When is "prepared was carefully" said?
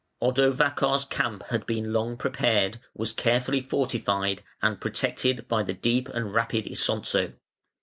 2.17-3.61